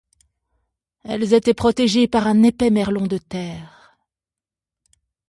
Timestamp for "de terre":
3.05-3.95